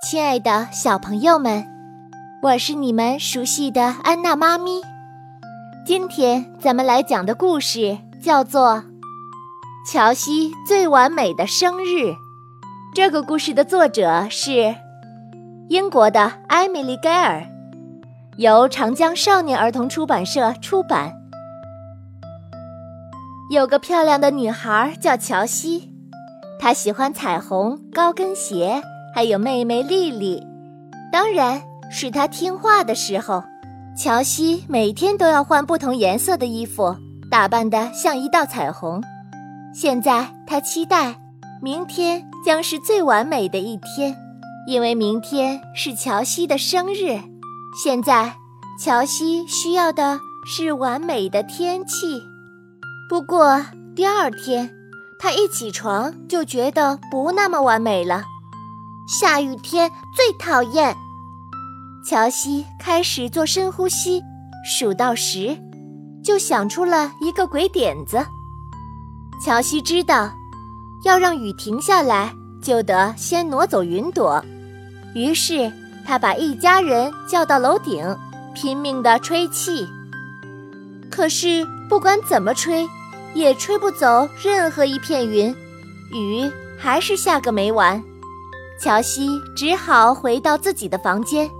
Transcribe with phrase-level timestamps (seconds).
[0.00, 1.66] 亲爱的小朋友们，
[2.40, 4.80] 我是你们熟悉的安娜妈咪。
[5.84, 8.76] 今天咱们来讲的故事叫做
[9.92, 12.10] 《乔西最完美的生日》。
[12.94, 14.76] 这个故事的作者是
[15.68, 17.44] 英国的艾米丽·盖尔，
[18.36, 21.12] 由长江少年儿童出版社出版。
[23.50, 25.92] 有个漂亮的女孩叫乔西，
[26.60, 28.80] 她喜欢彩虹高跟鞋。
[29.18, 30.46] 还有妹妹丽丽，
[31.10, 33.42] 当然是她听话的时候。
[33.96, 36.94] 乔西每天都要换不同颜色的衣服，
[37.28, 39.02] 打扮得像一道彩虹。
[39.74, 41.16] 现在她期待
[41.60, 44.16] 明天将是最完美的一天，
[44.68, 47.18] 因为明天是乔西的生日。
[47.82, 48.32] 现在
[48.80, 52.22] 乔西需要的是完美的天气。
[53.08, 54.70] 不过第二天，
[55.18, 58.22] 她一起床就觉得不那么完美了。
[59.08, 60.94] 下雨天最讨厌。
[62.04, 64.20] 乔西开始做深呼吸，
[64.62, 65.56] 数到十，
[66.22, 68.18] 就想出了一个鬼点子。
[69.42, 70.30] 乔西知道，
[71.04, 72.30] 要让雨停下来，
[72.62, 74.44] 就得先挪走云朵。
[75.14, 75.72] 于是
[76.06, 78.04] 他把一家人叫到楼顶，
[78.54, 79.88] 拼命地吹气。
[81.10, 82.86] 可是不管怎么吹，
[83.32, 85.50] 也吹不走任何一片云，
[86.12, 88.02] 雨还是下个没完。
[88.80, 91.50] 乔西只好回到自己的房间，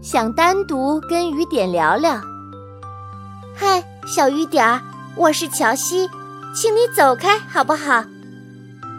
[0.00, 2.20] 想单独跟雨点聊聊。
[3.52, 4.80] 嗨，小雨点儿，
[5.16, 6.08] 我是乔西，
[6.54, 8.04] 请你走开好不好？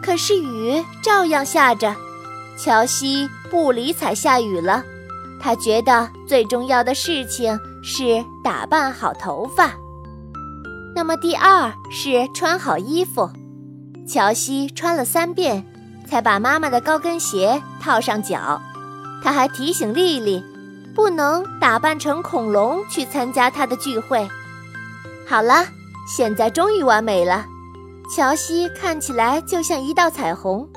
[0.02, 1.96] 可是雨照样下着，
[2.58, 4.84] 乔西不理睬下雨了。
[5.40, 9.70] 他觉得最重要的事情是打扮好头发。
[10.94, 13.30] 那么第二是穿好衣服。
[14.06, 15.64] 乔西穿了三遍。
[16.10, 18.60] 才把妈妈的高跟鞋套上脚，
[19.22, 20.44] 他还提醒丽丽，
[20.92, 24.28] 不能打扮成恐龙去参加他的聚会。
[25.28, 25.64] 好了，
[26.08, 27.46] 现在终于完美了，
[28.12, 30.68] 乔西看起来就像一道彩虹。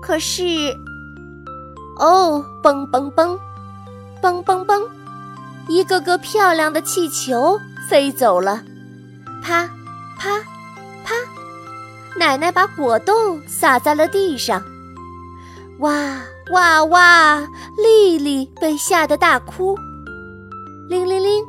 [0.00, 0.74] 可是，
[1.98, 3.38] 哦，嘣嘣嘣，
[4.22, 4.88] 嘣嘣嘣，
[5.68, 7.60] 一个个漂亮的气球
[7.90, 8.62] 飞走了，
[9.42, 9.68] 啪，
[10.18, 10.30] 啪，
[11.04, 11.14] 啪。
[12.18, 14.62] 奶奶把果冻洒在了地上，
[15.78, 16.20] 哇
[16.52, 17.40] 哇哇！
[17.76, 19.76] 丽丽被吓得大哭。
[20.88, 21.44] 铃铃铃，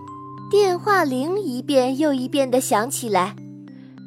[0.50, 3.36] 电话铃一遍又一遍地响起来。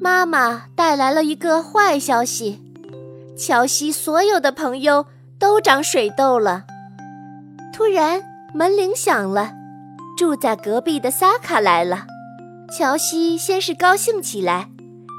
[0.00, 2.60] 妈妈带来了一个坏消息：
[3.36, 5.06] 乔西所有的朋友
[5.38, 6.64] 都长水痘了。
[7.72, 8.22] 突然
[8.54, 9.52] 门铃响了，
[10.16, 12.06] 住在隔壁的萨卡来了。
[12.76, 14.68] 乔西先是高兴起来，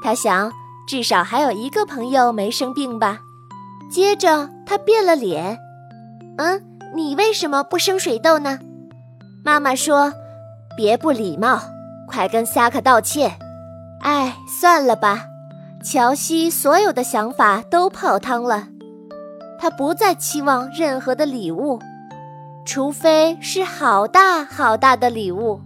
[0.02, 0.52] 他想。
[0.88, 3.20] 至少还有一个朋友没生病吧？
[3.90, 5.58] 接着他变了脸，
[6.38, 6.62] 嗯，
[6.94, 8.58] 你为什么不生水痘呢？
[9.44, 10.10] 妈妈说
[10.78, 11.60] ：“别不礼貌，
[12.06, 13.36] 快跟萨克道歉。”
[14.00, 15.26] 哎，算了吧。
[15.84, 18.68] 乔西所有的想法都泡汤了，
[19.60, 21.78] 他不再期望任何的礼物，
[22.64, 25.60] 除非是好大好大的礼物。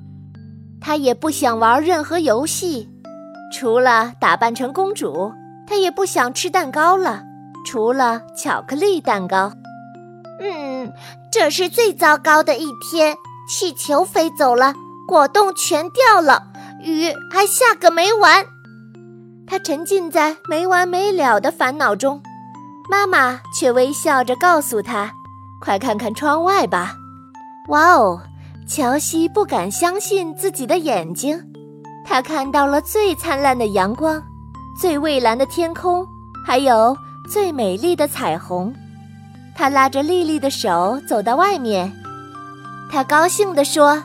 [0.80, 2.88] 他也不想玩任何游戏。
[3.52, 5.32] 除了打扮成公主，
[5.66, 7.22] 她也不想吃蛋糕了。
[7.64, 9.52] 除了巧克力蛋糕，
[10.40, 10.92] 嗯，
[11.30, 13.16] 这是最糟糕的一天。
[13.48, 14.72] 气球飞走了，
[15.06, 16.44] 果冻全掉了，
[16.80, 18.44] 雨还下个没完。
[19.46, 22.22] 她沉浸在没完没了的烦恼中，
[22.88, 25.12] 妈妈却微笑着告诉她
[25.60, 26.94] ：“快看看窗外吧！”
[27.68, 28.22] 哇哦，
[28.66, 31.51] 乔西不敢相信自己的眼睛。
[32.12, 34.22] 他看到了最灿烂的阳光，
[34.78, 36.06] 最蔚蓝的天空，
[36.44, 36.94] 还有
[37.26, 38.70] 最美丽的彩虹。
[39.56, 41.90] 他拉着丽丽的手走到外面，
[42.90, 44.02] 他高兴地说：“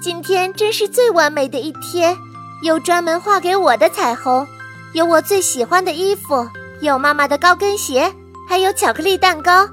[0.00, 2.16] 今天真是最完美的一天，
[2.62, 4.46] 有专门画给我的彩虹，
[4.92, 6.48] 有我最喜欢的衣服，
[6.82, 8.14] 有妈妈的高跟鞋，
[8.48, 9.66] 还有巧克力蛋糕。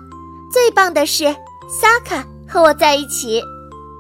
[0.52, 1.26] 最棒的是，
[1.70, 3.40] 萨卡和我在一起。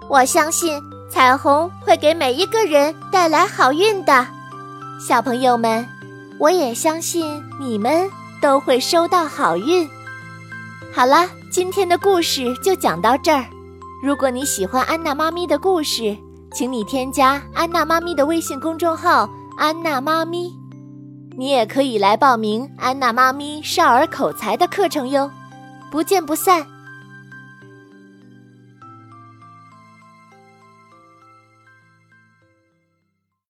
[0.09, 4.27] 我相信。”彩虹会给每一个人带来好运的，
[4.99, 5.85] 小朋友们，
[6.37, 8.07] 我也相信你们
[8.39, 9.89] 都会收到好运。
[10.93, 13.43] 好了，今天的故事就讲到这儿。
[14.03, 16.15] 如果你喜欢安娜妈咪的故事，
[16.53, 19.27] 请你添加安娜妈咪的微信公众号
[19.57, 20.53] “安娜妈咪”，
[21.35, 25.29] 你也可以来报名安娜妈咪少儿口才的课程哟。
[25.91, 26.65] 不见不散。